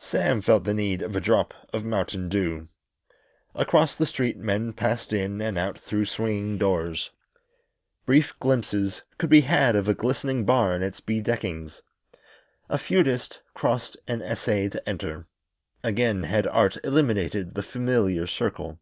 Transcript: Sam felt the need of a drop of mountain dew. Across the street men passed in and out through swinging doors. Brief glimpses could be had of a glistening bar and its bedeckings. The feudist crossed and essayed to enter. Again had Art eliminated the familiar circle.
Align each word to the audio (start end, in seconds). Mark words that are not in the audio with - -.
Sam 0.00 0.40
felt 0.40 0.64
the 0.64 0.74
need 0.74 1.02
of 1.02 1.14
a 1.14 1.20
drop 1.20 1.54
of 1.72 1.84
mountain 1.84 2.28
dew. 2.28 2.66
Across 3.54 3.94
the 3.94 4.06
street 4.06 4.36
men 4.36 4.72
passed 4.72 5.12
in 5.12 5.40
and 5.40 5.56
out 5.56 5.78
through 5.78 6.06
swinging 6.06 6.58
doors. 6.58 7.12
Brief 8.04 8.36
glimpses 8.40 9.02
could 9.18 9.30
be 9.30 9.42
had 9.42 9.76
of 9.76 9.86
a 9.88 9.94
glistening 9.94 10.44
bar 10.44 10.72
and 10.74 10.82
its 10.82 10.98
bedeckings. 10.98 11.80
The 12.68 12.76
feudist 12.76 13.38
crossed 13.54 13.96
and 14.08 14.20
essayed 14.20 14.72
to 14.72 14.88
enter. 14.88 15.28
Again 15.84 16.24
had 16.24 16.48
Art 16.48 16.78
eliminated 16.82 17.54
the 17.54 17.62
familiar 17.62 18.26
circle. 18.26 18.80